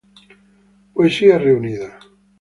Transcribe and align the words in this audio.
Poesía 0.93 1.37
reunida. 1.45 1.89